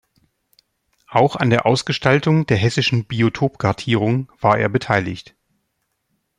[1.09, 5.35] Auch an der Ausgestaltung der Hessischen Biotopkartierung war er beteiligt.